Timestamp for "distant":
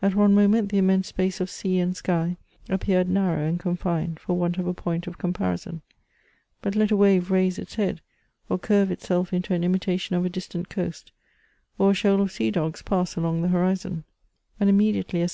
10.30-10.68